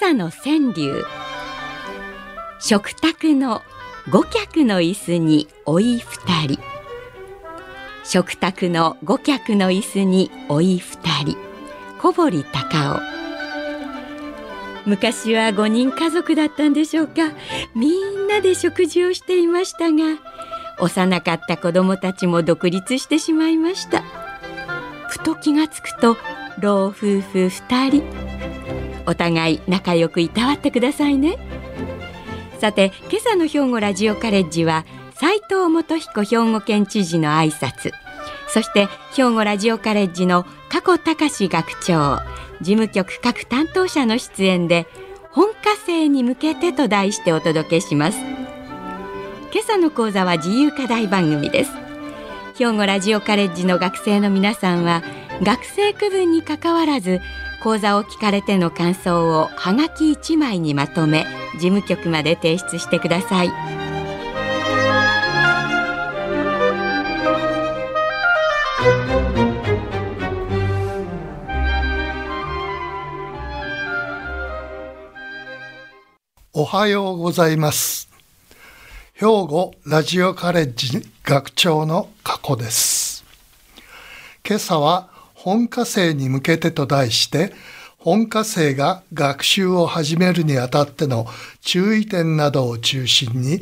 [0.00, 1.04] 朝の川柳。
[2.60, 3.62] 食卓の
[4.08, 6.60] 五脚の椅子に老い二人。
[8.04, 11.36] 食卓の五脚の椅子に老い二人。
[12.00, 13.00] 小堀隆夫。
[14.86, 17.32] 昔は5人家族だったんでしょうか。
[17.74, 20.20] みんなで食事をしていましたが
[20.78, 24.04] 幼かった子供たちも独立してしまいました。
[25.08, 26.16] ふと気がつくと
[26.60, 28.77] 老夫婦2人。
[29.08, 31.38] お互い仲良くいたわってくださいね。
[32.60, 37.92] さて今朝の兵庫ラジオカレッジは斉藤元彦兵庫県知事の挨拶。
[38.48, 42.18] そして兵庫ラジオカレッジの加古隆学長。
[42.60, 44.86] 事務局各担当者の出演で
[45.30, 48.18] 本科生に向けてと題してお届けします。
[48.18, 51.70] 今朝の講座は自由課題番組です。
[52.58, 55.02] 兵庫ラジオカレッジの学生の皆さんは
[55.42, 57.20] 学生区分にかかわらず
[57.60, 63.50] 講座を聞かれての感想をはがき1枚にまとめ事務局まで提出してください。
[76.52, 78.08] おはようございます。
[79.14, 83.24] 兵庫ラジオカレッジ学長の加古です。
[84.46, 85.07] 今朝は
[85.40, 87.52] 本科生に向けてと題して
[87.96, 91.26] 本科生が学習を始めるにあたっての
[91.60, 93.60] 注意点などを中心に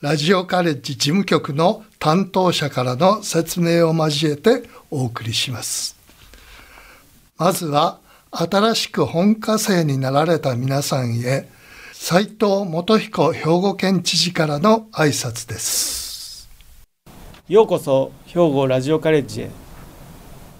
[0.00, 5.96] ラジオカレッジ事務局の担当者からの説明を交えてお送りします。
[7.38, 8.00] まずは
[8.32, 11.48] 新しく本科生になられた皆さんへ
[11.92, 16.48] 斉藤元彦兵庫県知事からの挨拶です。
[17.48, 19.71] ようこそ兵庫ラジオカレッジへ。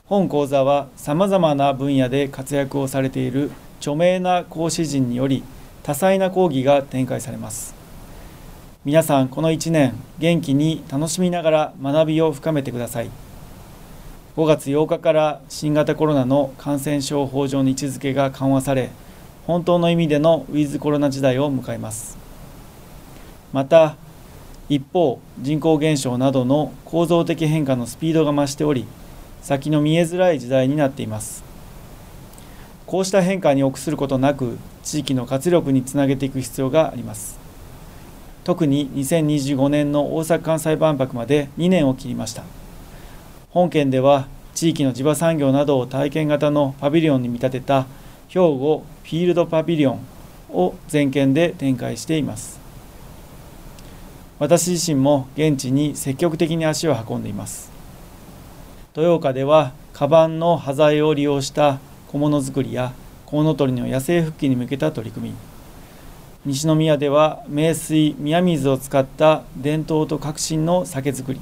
[0.04, 5.44] 本講座はさまざまな分野で活躍をされている著名な講師陣により
[5.84, 7.74] 多彩な講義が展開されます。
[8.84, 13.10] 皆さんこの1年元気に楽しみながら学びを深めてください。
[14.36, 18.90] 5月8日から新型コロナの感染症法上の位置づけが緩和され
[19.46, 22.18] 本当の意味でのウィズコロナ時代を迎えます。
[23.52, 23.94] また
[24.68, 28.84] 一方人口減少などの構造的変化のスピードが増しており
[29.42, 31.44] 先の見えづらい時代になっています。
[32.86, 37.38] こうした変化に臆することなく地域の活力につなげていく必要があります。
[38.44, 42.44] 特に2025年の大阪・関西万博まで2年を切りました。
[43.50, 47.86] 本県では地域の地場産業などを体験型のパビリオンに見立てた
[48.28, 50.00] 兵庫フィールドパビリオン
[50.52, 52.60] を全県で展開しています。
[54.38, 57.71] 私自身も現地に積極的に足を運んでいます。
[58.94, 62.92] 豊岡ではカバンの端材を利用した小物作りや
[63.24, 65.34] コウノトリの野生復帰に向けた取り組み。
[66.44, 71.40] 西宮では名水宮水を使った伝統と革新の酒造り。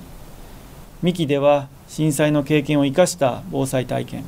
[1.03, 4.25] 三木では震災の経験を生かした防災体験。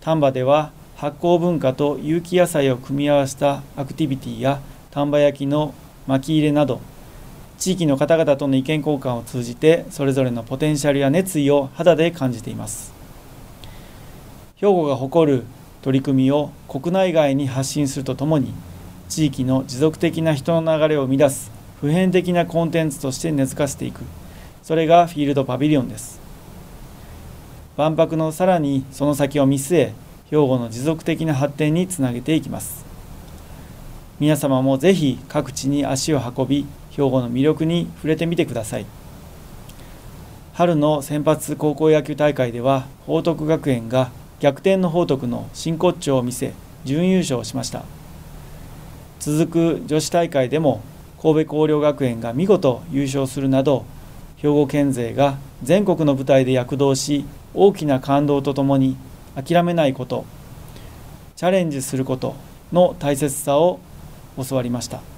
[0.00, 4.60] 丹波では発酵文化と有機野菜を組み合わせたアクティビティや
[4.92, 5.74] 丹波焼きの
[6.06, 6.80] 巻き入れなど
[7.64, 12.92] 地域の方々との意見交換を通じてそれぞれのポテンシャルや熱意を肌で感じています。
[14.56, 15.44] 兵庫が誇る
[15.80, 18.52] 取り組みを国内外に発信するとともに
[19.08, 24.02] 地域の持続的な人の流れを生み出す普遍的なコンテンツとして根付かせていく。
[24.62, 26.20] それがフィールドパビリオンです。
[27.78, 29.92] 万博のさらにその先を見据え
[30.28, 32.84] 兵庫の持続的な発展につなげていきます。
[34.20, 38.86] 皆様もぜひ各地に足を運び兵庫の魅力に触れてみてください。
[40.54, 46.52] 春の選抜高校野球大会では報徳学園が逆転の報徳の真骨頂を見せ
[46.84, 47.82] 準優勝しました。
[49.18, 50.80] 続く女子大会でも
[51.20, 53.84] 神戸弘陵学園が見事優勝するなど
[54.36, 57.24] 兵庫県勢が全国の舞台で躍動し
[57.54, 58.96] 大きな感動とともに
[59.34, 60.26] 諦めないこと
[61.34, 62.36] チャレンジすること
[62.72, 63.80] の大切さを
[64.36, 65.13] 教わりました。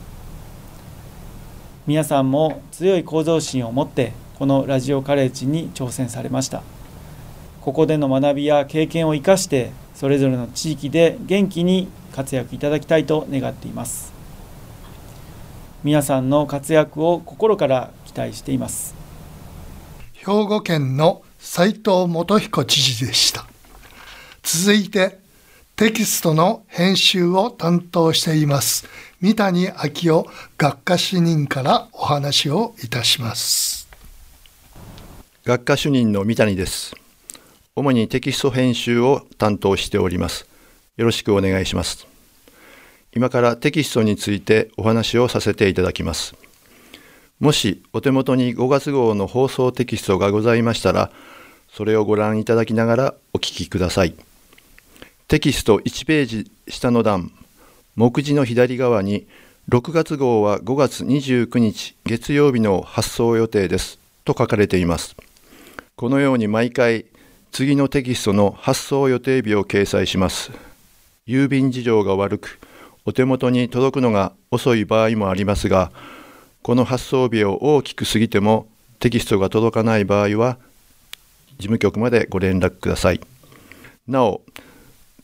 [1.87, 6.65] 皆さんも強い向上心を持ってこのラジオカレッジに挑戦されました。
[7.61, 14.13] ここでの学びや経験を生かしてそれぞれの地域で元気に活躍いただきたいと願っています。
[15.85, 18.97] 皆さんの活躍を心から期待しています。
[20.13, 23.47] 兵庫県の斉藤元彦知事でした。
[24.43, 25.21] 続いて
[25.77, 33.89] テキストの編集を担当しています三谷昭夫学科主任からお話をいたします。
[35.47, 36.95] 学科主任の三谷です。
[37.75, 40.47] 主にテキスト編集を担当しております。
[40.99, 42.07] よろしくお願いします。
[43.15, 46.35] 今からテキストについてお話をさせていただきます。
[47.41, 51.11] もしお手元に5月号の放送テキストがございましたら
[51.73, 54.15] それをご覧いただきながらお聞きください。
[55.27, 57.33] テキスト1ページ下の段
[57.97, 59.27] 目次の左側に
[59.71, 65.17] 6月号は5月29日月曜日の発送予定ですと書かれています。
[65.97, 67.07] このように毎回
[67.53, 70.53] 次のテキストの発送予定日を掲載します。
[71.27, 72.61] 郵便事情が悪く
[73.07, 75.91] お手元に届くのが遅い場合もありますが
[76.63, 78.69] この発送日を大きく過ぎても
[78.99, 80.59] テキストが届かない場合は
[81.53, 83.21] 事務局までご連絡ください。
[84.07, 84.43] なお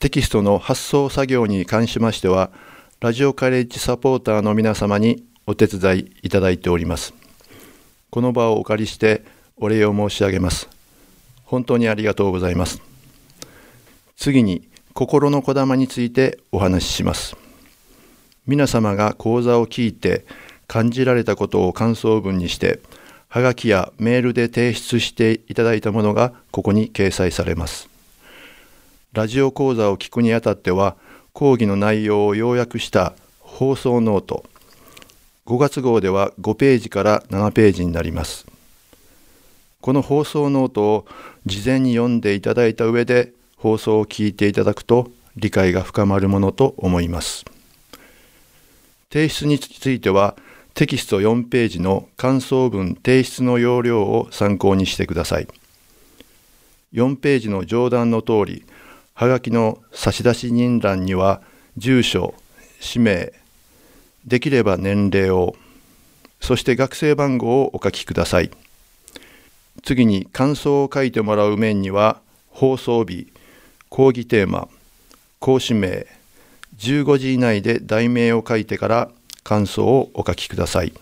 [0.03, 2.51] テキストの発送作業に関しましては、
[2.99, 7.15] ラジオカレッジサポーターの皆様にお手伝いいただいております。
[8.11, 9.25] この場をお借りして
[9.57, 10.69] お礼を申し上げます。
[11.45, 12.83] 本当にありがとうございます。
[14.17, 17.37] 次に、心のこだまについてお話しします。
[18.45, 20.27] 皆様が講座を聞いて
[20.67, 22.81] 感じられたことを感想文にして、
[23.29, 27.92] はがきやメールで提出していただいたものがここに掲載されます。
[29.13, 30.97] ラジオ講座を聞くにあたっては
[31.35, 34.47] 講義の内容を要約した放送ノート。
[35.45, 38.47] 5月号では5ページから7ページになります。
[39.83, 41.07] この放送ノートを
[41.45, 47.45] 事前に読んでいただいた上で放送を聞いていただくと理解が深まるものと思います。
[49.13, 50.37] 提出については
[50.73, 55.49] テキスト4ページの感想文提出の要領を参考にしてください。
[56.95, 58.65] 4ページの上段の通り
[59.15, 61.43] はがきの差出人欄には
[61.77, 62.35] 住所、
[62.81, 63.33] 氏名、
[64.27, 65.55] できれば年齢を、
[66.41, 68.51] そして学生番号をお書きください。
[69.83, 72.21] 次に感想を書いてもらう面には
[72.51, 73.33] 放送日、
[73.89, 74.69] 講義テーマ、
[75.39, 76.07] 講師名、
[76.79, 79.11] 15時以内で題名を書いてから
[79.45, 80.93] 感想をお書きください。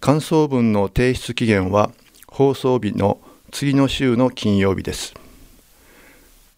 [0.00, 1.90] 感想文の提出期限は
[2.26, 3.20] 放送日の
[3.50, 5.19] 次の週の金曜日です。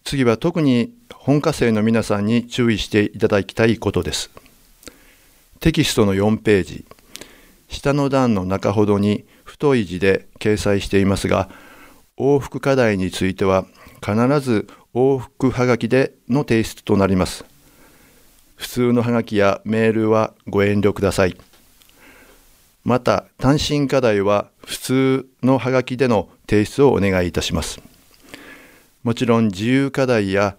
[0.03, 4.29] 次は特に本科生の皆さんに注意していただきたいことです。
[5.59, 6.85] テキストの4ページ、
[7.69, 11.49] 下の段の中ほどに太い字で掲載していますが、
[12.17, 13.65] 往復課題については
[14.01, 17.45] 必ず往復はがきでの提出となります。
[18.55, 21.37] 普通のはがきやメールはご遠慮ください。
[22.83, 27.92] また、単身課題は普通のはがきでの提出をお願いいたします。
[29.03, 30.55] もちろん自由課題や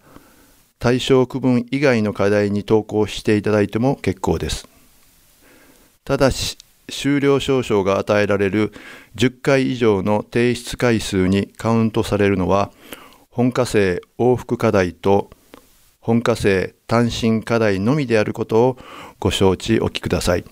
[0.78, 4.68] 対象区分以外の課題に投稿していただいても結構です。
[6.04, 6.58] ただし、
[6.88, 8.74] 終了証書が与えられる
[9.16, 12.70] 10回以上の提出回数にカウントされるのは、
[13.30, 15.30] 本科生往復課題と
[16.00, 18.78] 本科生単身課題のみであることを
[19.18, 20.44] ご承知おきください。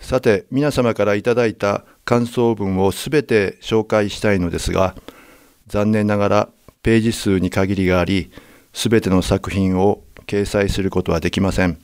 [0.00, 4.96] さて、皆様からいただいた感想文をすべて紹介したいのですが、
[5.68, 6.48] 残念ながら
[6.82, 8.30] ページ数に限りがあり、
[8.72, 11.78] すべての作品を掲載することはできません。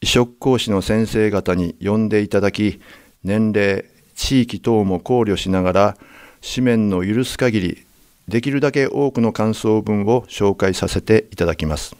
[0.00, 2.80] 移植講師の先生方に呼んでいただき、
[3.24, 5.96] 年齢、地域等も考慮しながら、
[6.54, 7.84] 紙面の許す限り、
[8.28, 11.96] できるだけ多くの感想文を紹介させていただきます。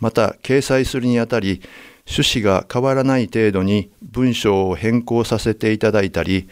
[0.00, 1.62] また、掲載するにあたり、
[2.08, 6.48] 趣旨が変わらない程度に文章を変更させていただいたり、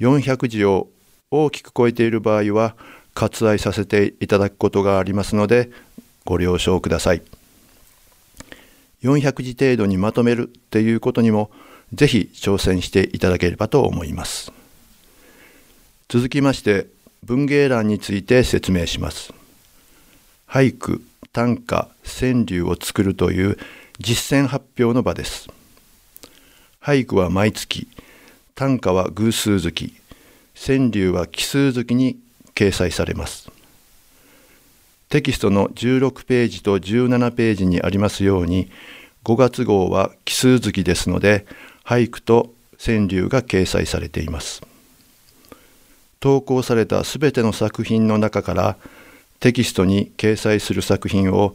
[0.00, 0.88] 400字を
[1.30, 2.76] 大きく超えている場合は
[3.14, 5.70] 割愛させていただくことがありますので
[6.24, 7.22] ご了承ください。
[9.02, 11.50] 400字程度にまとめるっていうことにも
[11.92, 14.52] ぜひ挑戦していただければと思います。
[16.08, 16.86] 続きまして
[17.22, 19.32] 文芸欄について説明します。
[20.48, 21.02] 俳句
[21.32, 23.58] 短歌川柳を作るという
[23.98, 25.48] 実践発表の場です。
[26.80, 27.88] 俳句は毎月
[28.54, 29.94] 短歌は偶数月
[30.54, 32.18] 川柳は奇数月に
[32.54, 33.50] 掲載されます。
[35.08, 38.70] テキストの16ページと17ページにありますように、
[39.24, 41.46] 5月号は奇数月ですので、
[41.84, 44.62] 俳句と川柳が掲載されています。
[46.24, 48.78] 投稿されたすべての作品の中から
[49.40, 51.54] テキストに掲載する作品を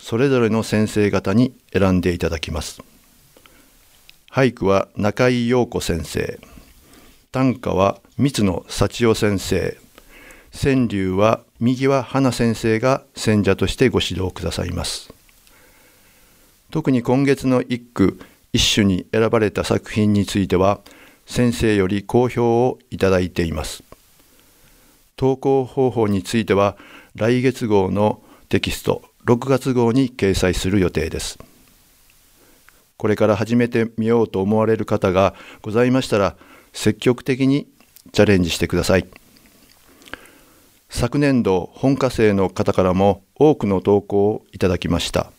[0.00, 2.82] それぞれの先生方に選んでいただきます
[4.28, 6.40] 俳句は中井陽子先生
[7.30, 9.76] 短歌は三野幸代先生
[10.50, 15.12] 川柳は右は花先生が選者としてご指導くださいます
[16.70, 18.18] 特に今月の一句
[18.54, 20.80] 一首に選ばれた作品については
[21.26, 23.82] 先生より好評をいただいています
[25.16, 26.78] 投稿方法については
[27.14, 31.38] 来月号のテキスト6月号に掲載する予定です
[32.96, 36.34] これから始めてみようと思われる方がございましたら
[36.78, 37.66] 積極的に
[38.12, 39.06] チャレンジしてください。
[40.88, 45.32] 昨年度本科生の方からも多くの投稿をいただきました。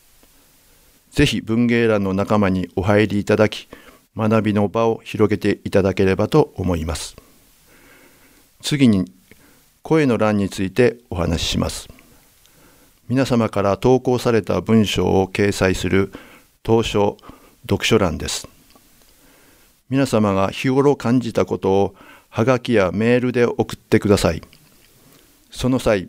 [1.12, 3.70] ぜひ文芸欄の仲間にお入りいただき
[4.18, 7.16] 学びの場を広げていただければと思います。
[8.62, 9.10] 次に
[9.82, 11.88] 声の欄についてお話しします。
[13.08, 16.12] 皆様から投稿された文章を掲載する
[16.64, 17.16] 当初
[17.62, 18.59] 読書欄です。
[19.90, 21.96] 皆様が日頃感じたことを
[22.30, 24.44] はがきやメールで送ってください。
[25.50, 26.08] その際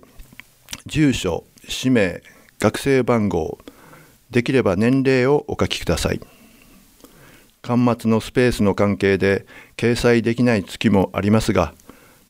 [0.87, 2.23] 住所氏名
[2.59, 3.59] 学生番号
[4.31, 6.21] できれば年齢をお書きください。
[7.63, 9.47] 端末のスペースの関係で
[9.77, 11.75] 掲載できない月もありますが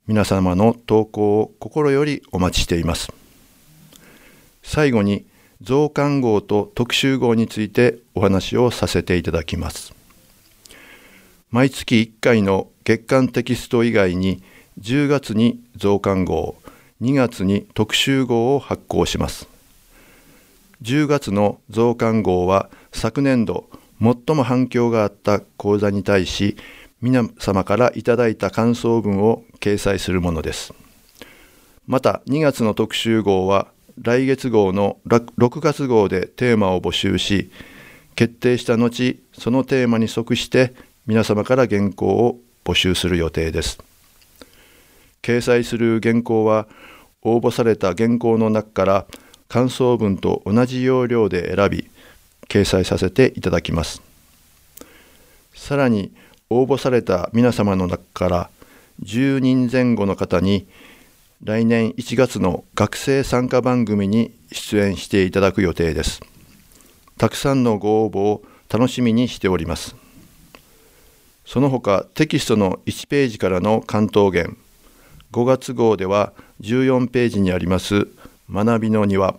[0.06, 3.12] 皆様の投稿を心よりお待ちしています。
[4.62, 5.24] 最後に
[5.62, 9.99] 増刊号と特集号についてお話をさせていただきます。
[11.50, 14.40] 毎月1回の月間テキスト以外に
[14.80, 16.54] 10月に増刊号
[17.02, 19.48] 2月に特集号を発行します。
[20.82, 23.68] 10月の増刊号は昨年度
[24.00, 26.56] 最も反響があった講座に対し
[27.02, 30.72] 皆様からいただいた感想文を掲載するものです。
[31.88, 33.66] また2月の特集号は
[34.00, 37.50] 来月号の6月号でテーマを募集し
[38.14, 40.74] 決定した後そのテーマに即して
[41.10, 43.80] 皆様から原稿を募集する予定です。
[45.22, 46.68] 掲載する原稿は
[47.22, 49.06] 応募された原稿の中から
[49.48, 51.90] 感想文と同じ要領で選び
[52.46, 54.02] 掲載させていただきます。
[55.52, 56.12] さらに
[56.48, 58.50] 応募された皆様の中から
[59.02, 60.68] 10人前後の方に
[61.42, 66.20] 来年1月の学生参加番組に出演していただく予定です。
[67.18, 69.99] たくさんのご応募を楽しみにしております。
[71.50, 74.56] その他テキストの1ページからの関東言
[75.32, 78.06] 5月号では14ページにあります
[78.48, 79.34] 学びの庭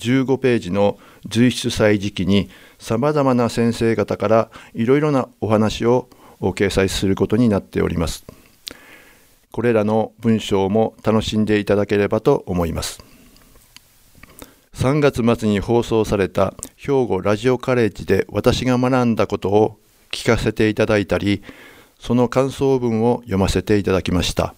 [0.00, 0.98] 15ページの
[1.28, 6.08] 随筆祭時期にさまざまな先生方からいろいろなお話を
[6.40, 8.24] 掲載することになっております。
[9.52, 13.00] これらの文章も楽しんでいただければと思います。
[14.74, 19.78] 3月末に放送された兵庫ラジオカレッジで私が学んだことを
[20.16, 21.42] 聞かせていただいたり、
[22.00, 24.54] その感想文を読ませていただきました。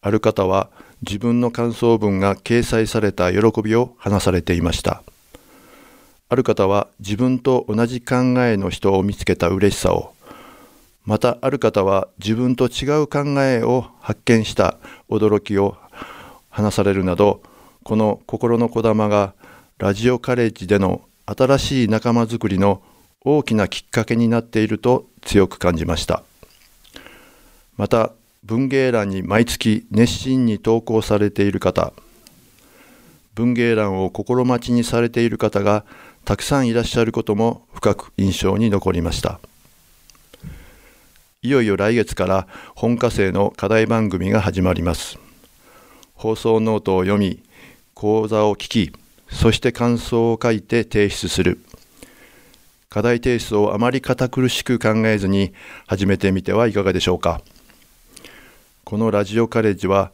[0.00, 0.70] ある方は
[1.02, 5.02] 自分の感想文が掲載された喜びを話されていました。
[6.28, 10.14] ある方は自分と同じ考えの人を見つけた嬉しさを、
[11.04, 14.78] またある方は自分と違う考えを発見した
[15.10, 15.76] 驚きを
[16.48, 17.42] 話されるなど
[17.82, 19.34] この心のこだまが
[19.78, 22.82] ラジオカレッジでの新しい仲間づくりの
[23.24, 26.22] 大きなきっかけになっていると強く感じました
[27.76, 28.12] また
[28.44, 31.92] 文芸欄に毎月熱心に投稿されている方
[33.34, 35.84] 文芸欄を心待ちにされている方が
[36.24, 39.40] たくさんいらっしゃることも深く印象に残りました。
[41.42, 45.18] いよいよ来月から本科生の課題番組が始まります。
[46.14, 47.42] 放送ノートを読み、
[47.94, 48.92] 講座を聞き、
[49.28, 51.58] そして感想を書いて提出する。
[52.92, 55.54] 課題提出をあまり堅苦しく考えずに
[55.86, 57.40] 始めてみてはいかがでしょうか。
[58.84, 60.12] このラジオカレッジは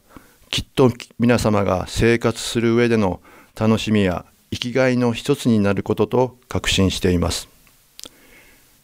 [0.48, 3.20] きっと皆様が生活する上での
[3.58, 7.48] 楽しみや生きがいの一つになることと確信しています。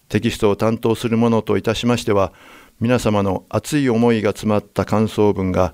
[0.09, 2.33] テキストを担当する者といたしましては
[2.81, 5.73] 皆様の熱い思いが詰まった感想文が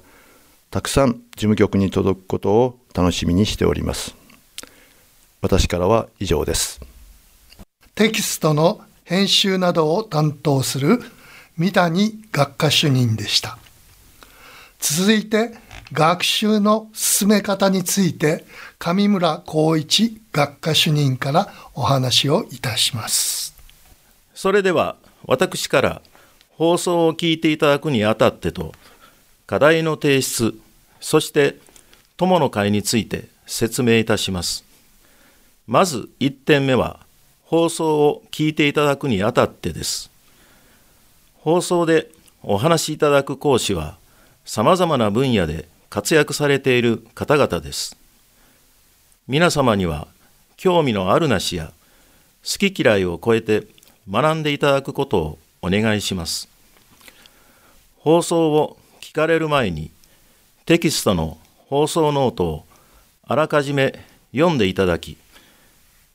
[0.70, 4.14] たくさん事務局に届くことを楽しみにしております
[5.40, 6.82] 私からは以上です
[8.00, 11.02] テキストの編集などを担当する
[11.59, 13.59] 三谷学科主任でした
[14.78, 15.50] 続いて
[15.92, 18.47] 学習の進め方について
[18.78, 23.54] 上村光一学科主任からお話をいたします
[24.35, 26.02] それでは私から
[26.52, 28.73] 放送を聞いていただくにあたってと
[29.47, 30.59] 課題の提出、
[31.00, 31.59] そして
[32.16, 34.64] 友の会について説明いたします。
[35.66, 37.00] まず1点目は、
[37.50, 40.09] 放送を聞いていただくにあたってです。
[41.35, 42.09] 放送で
[42.45, 43.99] お話しいただく講師は、
[44.45, 47.97] 様々な分野で活躍されている方々です。
[49.26, 50.07] 皆様には
[50.57, 51.73] 興味のあるなしや
[52.45, 53.66] 好き嫌いを超えて
[54.09, 56.49] 学んでいただくことをお願いします。
[57.99, 59.90] 放送を聞かれる前に
[60.66, 62.64] テキストの放送ノートを
[63.25, 63.99] あらかじめ
[64.33, 65.16] 読んでいただき、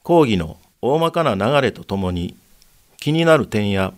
[0.02, 0.56] 講義の
[0.88, 2.36] 大まかな流れとともに
[2.98, 3.92] 気になる点や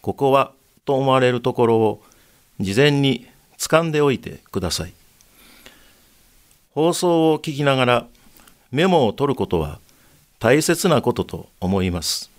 [0.00, 0.52] ここは
[0.84, 2.02] と思われるところを
[2.60, 3.26] 事前に
[3.58, 4.92] 掴んでおいてください。
[6.72, 8.06] 放送を聞きながら
[8.70, 9.80] メモを取ることは
[10.38, 12.30] 大切なことと思います。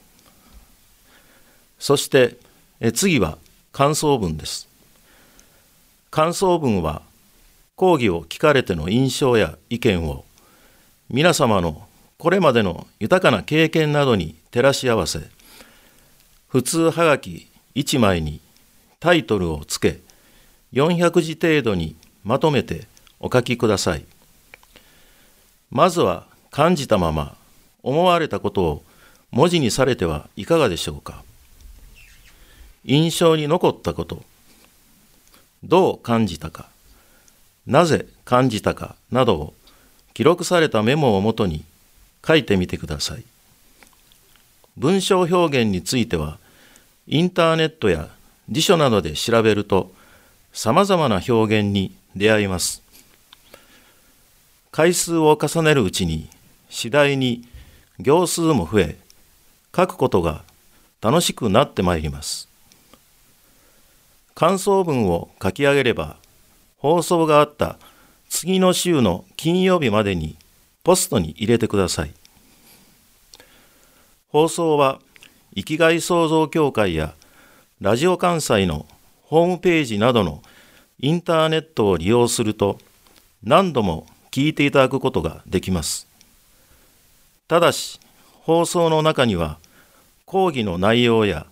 [1.78, 2.38] そして
[2.80, 3.38] え次は
[3.74, 4.70] 感想文です。
[6.12, 7.02] 感想文は
[7.76, 10.24] 講義を聞かれての印象や意見を
[11.10, 11.90] 皆様の
[12.22, 15.22] これまでの豊かな経験などに照らし合わせ
[16.50, 18.40] 普通はがき1枚に
[19.00, 20.02] タイトルをつけ
[20.72, 22.86] 400字程度にまとめて
[23.20, 24.06] お書きください。
[25.72, 27.36] まずは感じたまま
[27.82, 28.84] 思われたことを
[29.32, 31.24] 文字にされてはいかがでしょうか
[32.86, 34.24] 印象に残ったこと
[35.64, 36.70] どう感じたか
[37.66, 39.54] なぜ感じたかなどを
[40.14, 41.66] 記録されたメモをもとに
[42.26, 43.24] 書いてみてください
[44.78, 46.38] 文章表現については
[47.08, 48.10] インターネットや
[48.50, 49.92] 辞書などで調べると
[50.54, 52.82] さまざまな表現に出会います
[54.72, 56.30] 回数を重ねるうちに
[56.70, 57.46] 次第に
[58.00, 58.98] 行数も増え、
[59.76, 60.44] 書くことが
[61.02, 62.48] 楽しくなってまいります。
[64.34, 66.16] 感想文を書き上げれば、
[66.78, 67.78] 放送があった
[68.30, 70.38] 次の週の金曜日までに
[70.84, 72.14] ポストに入れてください。
[74.30, 75.00] 放送は
[75.56, 77.14] 生きがい創造協会や
[77.82, 78.86] ラジオ関西の
[79.24, 80.42] ホームページなどの
[81.00, 82.78] インターネットを利用すると
[83.44, 86.08] 何度も聞いていただくことができます。
[87.48, 88.00] ただし、
[88.42, 89.58] 放送の中には、
[90.26, 91.48] 講義の内容や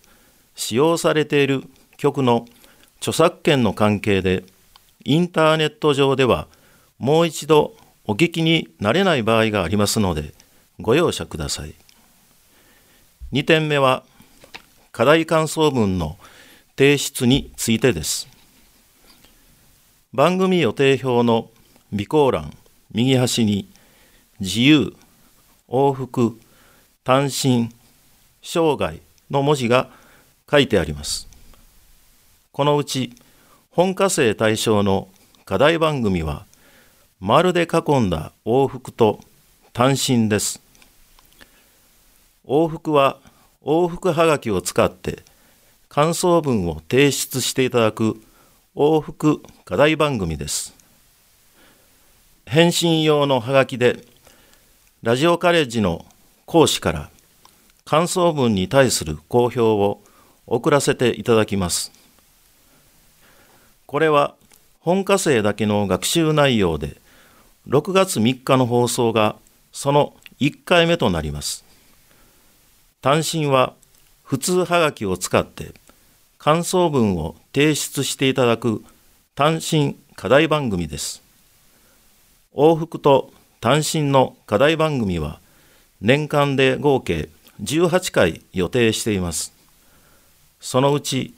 [0.55, 1.63] 使用されている
[1.97, 2.45] 曲の
[2.99, 4.45] 著作権の関係で、
[5.03, 6.47] インターネット上では
[6.97, 7.73] もう一度
[8.09, 10.33] お聞きになれない場合がありますので、
[10.79, 11.75] ご容赦ください。
[13.33, 14.03] 2点目は、
[14.91, 16.17] 課題感想文の
[16.75, 18.27] 提出についてです。
[20.11, 21.51] 番組予定表の
[21.91, 22.51] 備考欄
[22.91, 23.69] 右端に
[24.39, 24.95] 自由、
[25.67, 26.35] 往復、
[27.03, 27.69] 単身、
[28.41, 29.87] 生涯の文字が
[30.49, 31.27] 書いてあります。
[32.53, 33.13] このうち
[33.69, 35.09] 本科生対象の
[35.45, 36.48] 課題番組は
[37.21, 39.19] 丸で囲んだ往復と
[39.73, 40.61] 単身です。
[42.45, 43.19] 往復は
[43.61, 45.23] 往復はがきを使って
[45.89, 48.21] 感想文を提出していただく
[48.73, 50.73] 往復課題番組です。
[52.45, 54.05] 返信用のハガキで
[55.03, 56.05] ラジオカレッジの
[56.45, 57.09] 講師から
[57.83, 59.99] 感想文に対する公表を
[60.47, 61.91] 送らせていただきます。
[63.87, 64.35] これは
[64.79, 66.95] 本科生だけの学習内容で
[67.69, 69.35] 6月3日の放送が
[69.71, 71.63] その1回目となります。
[72.99, 73.75] 単身は
[74.23, 75.73] 普通はがきを使って
[76.39, 78.83] 感想文を提出していただく
[79.35, 81.21] 単身課題番組です。
[82.55, 85.39] 往復と単身の課題番組は
[86.01, 87.29] 年間で合計
[87.61, 89.53] 18回予定しています。
[90.59, 91.35] そのうち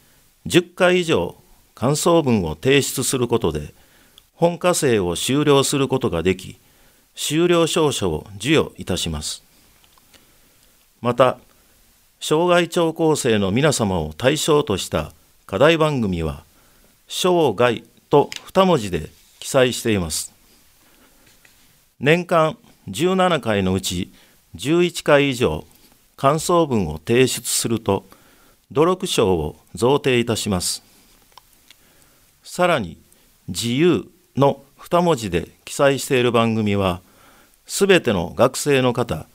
[0.47, 1.35] 10回以上
[1.75, 3.73] 感想文を提出することで
[4.41, 6.57] 本科生を終了することができ、
[7.13, 9.43] 終了証書を授与いたします。
[10.99, 11.37] また、
[12.19, 15.13] 障害聴講生の皆様を対象とした
[15.45, 16.43] 課題番組は、
[17.07, 20.33] 生涯と2文字で記載しています。
[21.99, 22.57] 年間
[22.89, 24.11] 17回のうち
[24.55, 25.65] 11回以上
[26.17, 28.05] 感想文を提出すると
[28.71, 30.81] 努力賞を贈呈いたします。
[32.41, 32.97] さらに
[33.47, 34.09] 自由
[34.41, 36.99] の2文字で記載している番組は
[37.65, 39.27] すべての学生の方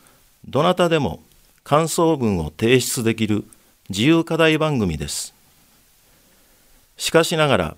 [0.47, 1.23] どなたでも
[1.65, 3.45] 感想文を提出できる
[3.89, 5.33] 自由課題番組です。
[6.97, 7.77] しかしながら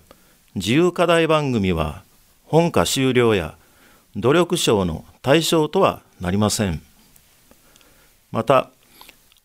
[0.55, 2.03] 自由課題番組は
[2.45, 3.55] 本科終了や
[4.15, 6.81] 努力賞の対象とはなりません。
[8.31, 8.71] また、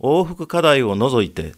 [0.01, 1.53] 往復課題を除いて、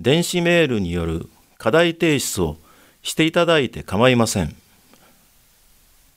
[0.00, 2.56] 電子メールによる課題提出を
[3.02, 4.56] していただいて構いません。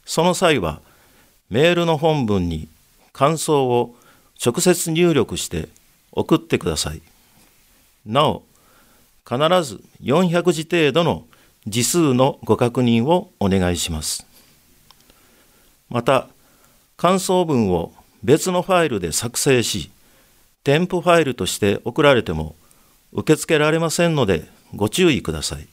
[0.07, 0.81] その際は
[1.49, 2.67] メールの本文に
[3.11, 3.95] 感想を
[4.43, 5.67] 直接入力して
[6.13, 7.01] 送ってください。
[8.05, 8.43] なお、
[9.27, 11.25] 必ず400字程度の
[11.67, 14.25] 字数のご確認をお願いします。
[15.89, 16.27] また、
[16.95, 17.91] 感想文を
[18.23, 19.91] 別のファイルで作成し、
[20.63, 22.55] 添付ファイルとして送られても
[23.11, 25.67] 受け付けられませんのでご注意ください。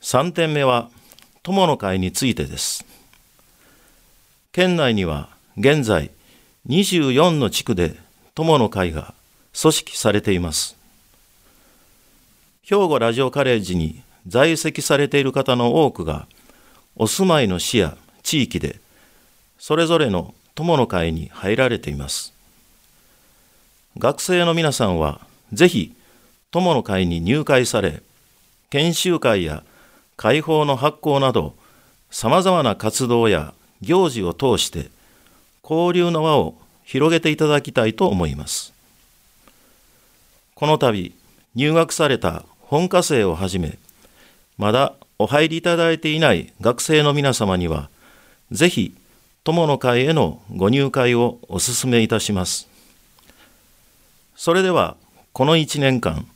[0.00, 0.90] 3点目は
[1.46, 2.84] 友の会についてです。
[4.50, 6.10] 県内には現在
[6.68, 7.94] 24の地区で
[8.34, 9.14] 友の会が
[9.56, 10.76] 組織されています。
[12.64, 16.26] 兵庫ラジオカレッジに在籍されている方の多くが
[16.96, 18.80] お住まいの市や地域で
[19.56, 22.34] それぞれの友の会に入られています。
[23.98, 25.20] 学生の皆さんは
[25.52, 25.94] ぜひ
[26.50, 28.02] 友の会に入会され、
[28.68, 29.62] 研修会や
[30.16, 31.54] 会報の発行など、
[32.10, 33.52] さまざまな活動や
[33.82, 34.88] 行事を通して
[35.62, 38.72] 交流の輪を広げていただきたいと思います。
[40.54, 41.12] この度、
[41.54, 43.78] 入学された本科生をはじめ、
[44.56, 47.90] まだお入りいただいていない学生の皆様には、
[48.50, 48.94] ぜひ
[49.44, 52.68] 友の会へのご入会をお勧めいたします。
[54.34, 54.96] それでは、
[55.32, 56.26] この1年間、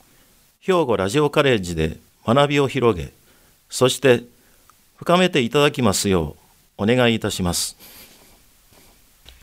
[0.61, 3.13] 兵庫ラジオカレッジで学びを広げ、
[3.71, 4.25] そして
[4.97, 6.37] 深めていただきますよ
[6.79, 7.77] うお願いいたします。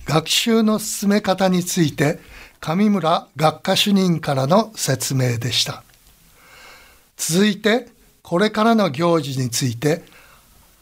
[0.05, 2.19] 学習の進め方について、
[2.59, 5.83] 上村学科主任からの説明でした。
[7.15, 7.87] 続いて、
[8.23, 10.03] これからの行事について、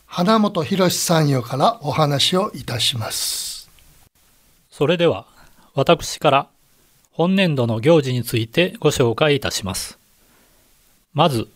[0.05, 3.69] 花本博参与からお話をいたします。
[4.71, 5.25] それでは、
[5.73, 6.47] 私から
[7.11, 9.97] 本年度の行事についてご紹介いたします。
[11.13, 11.49] まず、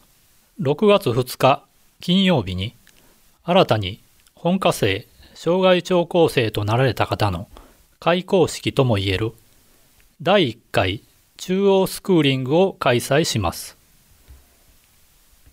[0.60, 1.64] 6月2日
[2.02, 2.76] 金曜日に、
[3.44, 4.02] 新たに
[4.34, 7.50] 本科生、障害聴講生となられた方の
[8.00, 9.34] 開講式ともいえる
[10.22, 11.04] 第1回
[11.36, 13.78] 中央スクーリングを開催します。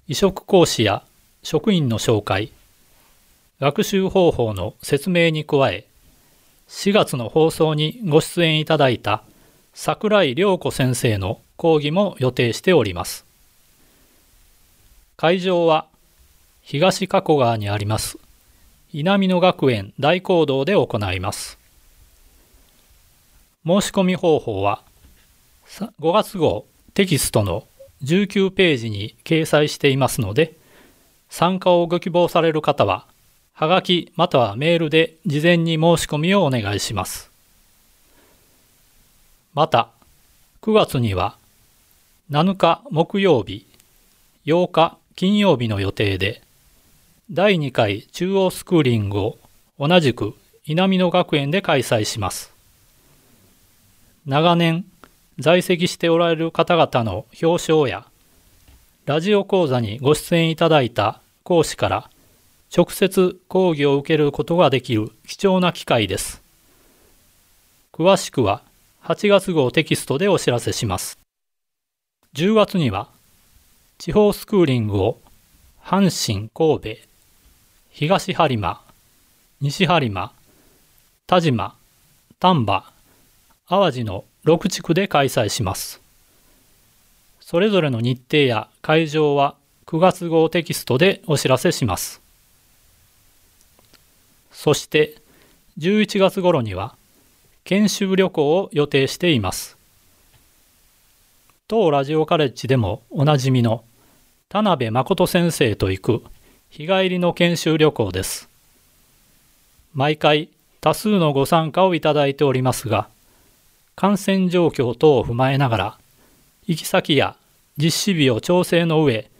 [0.06, 1.02] 移植講師や
[1.42, 2.52] 職員の紹介、
[3.60, 5.84] 学習方法の説明に加え、
[6.68, 9.24] 4月の放送にご出演いただいた
[9.74, 13.26] 桜井良子先生の講義も予定しております。
[15.16, 15.86] 会場は
[16.68, 18.18] 東加古川にあります
[18.92, 21.58] 稲美野学園大講堂で行います。
[23.64, 24.82] 申し込み方法は
[26.00, 27.68] 5月号テキストの
[28.02, 30.54] 19ページに掲載していますので
[31.30, 33.06] 参加をご希望される方は
[33.52, 37.30] はがきまたはメールで事前に申し込みをお願いします。
[39.54, 39.90] また、
[40.62, 41.36] 9月には
[42.32, 43.64] 7日木曜日、
[44.46, 46.42] 8日金曜日の予定で、
[47.28, 49.38] 第2回中央スクーリングを
[49.80, 52.52] 同じく稲美野学園で開催します。
[54.26, 54.84] 長年
[55.40, 58.06] 在籍しておられる方々の表彰や、
[59.06, 62.10] ラジオ講座にご出演いただいた講師から
[62.74, 66.40] 直接講義を受けることができる貴重な機会です。
[67.92, 68.62] 詳しくは
[69.02, 71.18] 8月号テキストでお知らせします。
[72.34, 73.08] 10月には
[73.98, 75.18] 地方スクーリングを
[75.82, 77.15] 阪神、神戸、
[77.98, 78.82] 東播磨、
[79.62, 80.30] 西播磨、
[81.26, 81.74] 田島、
[82.38, 82.84] 丹波、
[83.66, 86.02] 淡路の6地区で開催します。
[87.40, 89.54] それぞれの日程や会場は
[89.86, 92.20] 9月号テキストでお知らせします。
[94.52, 95.14] そして
[95.78, 96.96] 11月頃には
[97.64, 99.78] 研修旅行を予定しています。
[101.66, 103.84] 当ラジオカレッジでもおなじみの
[104.50, 106.22] 田辺誠先生と行く
[106.70, 108.48] 日帰りの研修旅行です。
[109.94, 110.50] 毎回
[110.80, 113.08] 多数のご参加をいただいておりますが、
[113.94, 115.98] 感染状況等を踏まえながら、
[116.66, 117.36] 行き先や
[117.78, 119.30] 実施日を調整の上、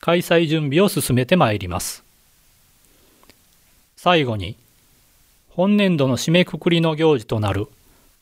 [0.00, 2.04] 開催準備を進めてまいります。
[3.96, 4.56] 最後に、
[5.48, 7.68] 本年度の締めくくりの行事となる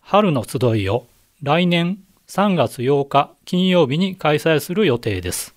[0.01, 1.07] 春の集いを
[1.43, 1.99] 来年
[2.29, 5.55] 3月8日金曜日に開催する予定です。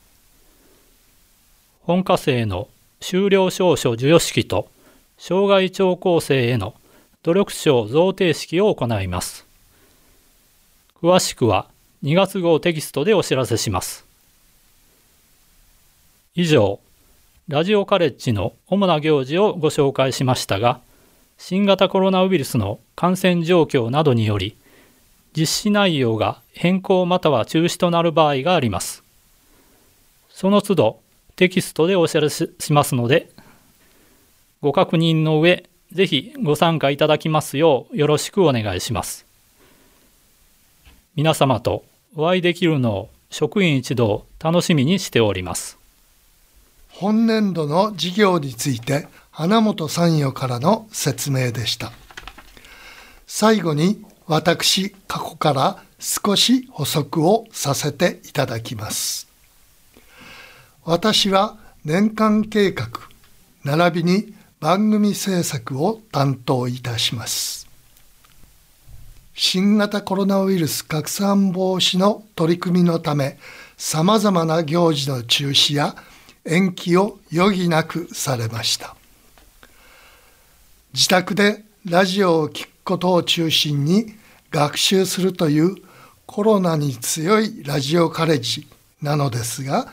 [1.84, 2.68] 本科生の
[3.08, 4.68] 修了証書授与式と
[5.20, 6.74] 障害聴講生への
[7.22, 9.46] 努力賞贈呈式を行います。
[11.04, 11.68] 詳しくは
[12.04, 14.08] 2月号テキストでお知らせします。
[16.34, 16.80] 以上、
[17.48, 20.80] ラジオカレッジの主な行事をご紹介しましたが、
[21.38, 24.58] 新型コロナウイルスの感染状況などにより、
[25.38, 29.04] 実施内容が変更または中止となる場合があります。
[30.32, 31.05] その都度
[31.36, 33.30] テキストでお知らせしますので、
[34.62, 39.26] ご確認の上、ぜひご参加いただきますようよろしくお願いします。
[41.16, 45.78] 皆様とお会いできるのを職員一同楽しみにしております。
[46.90, 51.92] 本年度の事業について花本参与からの説明でした。
[53.28, 59.25] 最後に私過去から少し補足をさせていただきます。
[60.88, 62.88] 私は年間計画
[63.64, 67.68] 並びに番組制作を担当いたします。
[69.34, 73.40] 新型コロナウイルス拡散防止の取り組みのため、
[73.78, 75.96] 様々な行事の中止や
[76.46, 78.96] 延期を余儀なくされました。
[80.94, 84.14] 自宅でラジオを聴くことを中心に
[84.52, 85.78] 学習するという
[86.28, 88.68] コロナに強いラジオカレッジ
[89.02, 89.92] なのですが、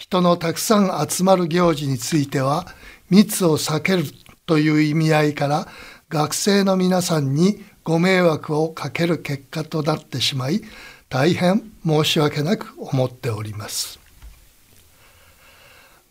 [0.00, 2.66] 人のたくさん集まる行事については
[3.10, 4.04] 密を避ける
[4.46, 5.68] という意味合いから
[6.08, 10.62] 学生の皆さんにご迷惑をかける結果となってしまい
[11.10, 14.00] 大変申し訳なく思っております。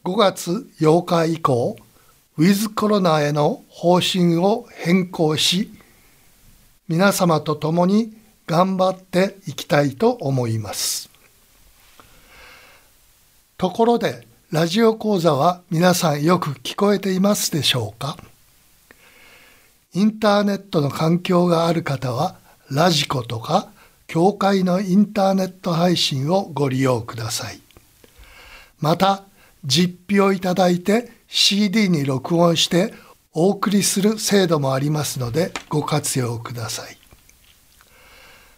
[0.03, 1.75] 5月8日以降、
[2.37, 5.71] ウィズコロナへの方針を変更し、
[6.87, 8.13] 皆様と共に
[8.45, 11.09] 頑張っていきたいと思います。
[13.59, 18.15] ところで、ラジオ講座は皆さんよく聞こえていますでしょうか？
[19.93, 22.37] インターネットの環境がある方は、
[22.71, 23.69] ラジコとか、
[24.07, 27.59] 教会のインターネット配信をご利用ください。
[28.79, 29.25] また、
[29.65, 32.93] 実費をいただいて CD に録音して
[33.33, 36.97] お送りする制度もありますのでご活用ください。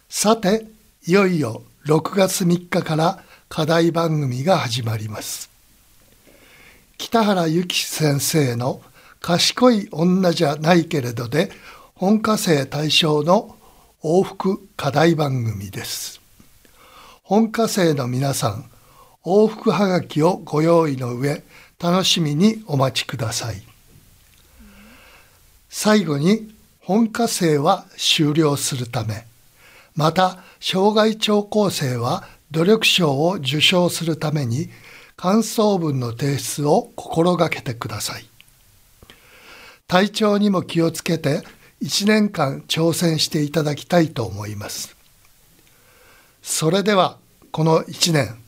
[0.08, 0.64] さて、
[1.08, 5.50] いよいよ6月3日から課題番組が始まります。
[6.96, 8.80] 北原由紀先生の
[9.20, 11.50] 賢い女じゃないけれどで
[11.94, 13.54] 本科生対象の
[14.02, 16.22] 往復課題番組です。
[17.24, 18.70] 本科生の皆さん、
[19.22, 21.42] 往復はがきをご用意の上、
[21.78, 23.62] 楽しみにお待ちください。
[25.68, 29.26] 最後に、本科生は終了するため、
[29.94, 34.68] また、障害聴講生は努力賞を受賞するために、
[35.16, 38.26] 感想文の提出を心がけてください。
[39.88, 41.42] 体調にも気をつけて、
[41.82, 44.94] 1年間挑戦していただきたいと思います。
[46.42, 47.16] それでは、
[47.50, 48.38] この1年、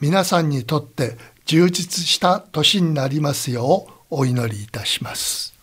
[0.00, 5.54] 皆さんにとって充実した年になりますようお祈りいたします。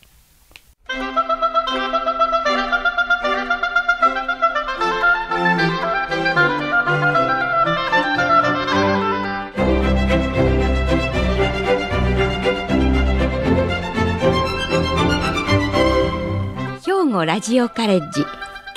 [17.12, 18.22] 兵庫ラジオカレッジ。
[18.22, 18.30] 今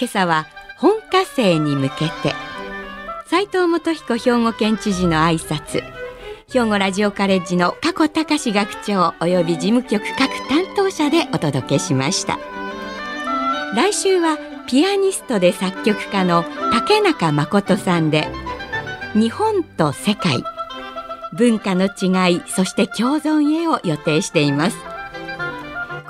[0.07, 2.35] 朝は本科生に向けて。
[3.27, 5.85] 斉藤元彦兵庫県知事の挨拶。
[6.53, 12.41] 兵庫ラジオカレッジの加古隆学長及び事務局各担当者でお届けしました。
[13.77, 18.27] 来週はピアニストで作曲家の竹中誠さんで
[19.15, 20.43] 日本と世界
[21.35, 24.94] 文化の違いそして共存へを予定しています。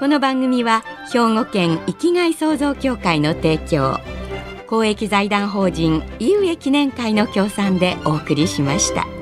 [0.04, 3.98] この番組は兵庫県生きがい創造協会の提供
[4.66, 9.13] 公益財団法人井上記念会の協賛でお送りしました。